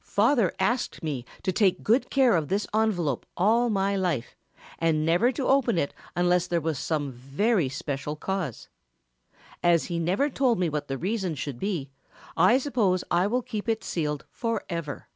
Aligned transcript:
"Father 0.00 0.54
asked 0.58 1.02
me 1.02 1.26
to 1.42 1.52
take 1.52 1.82
good 1.82 2.08
care 2.08 2.34
of 2.34 2.48
this 2.48 2.66
envelope 2.72 3.26
all 3.36 3.68
my 3.68 3.94
life 3.94 4.38
and 4.78 5.04
never 5.04 5.30
to 5.30 5.46
open 5.46 5.76
it 5.76 5.92
unless 6.16 6.46
there 6.46 6.62
was 6.62 6.78
some 6.78 7.12
very 7.12 7.68
special 7.68 8.16
cause. 8.16 8.70
As 9.62 9.84
he 9.92 9.98
never 9.98 10.30
told 10.30 10.58
me 10.58 10.70
what 10.70 10.88
the 10.88 10.96
reason 10.96 11.34
should 11.34 11.58
be 11.58 11.90
I 12.38 12.56
suppose 12.56 13.04
I 13.10 13.26
will 13.26 13.42
keep 13.42 13.68
it 13.68 13.84
sealed 13.84 14.24
forever." 14.30 15.08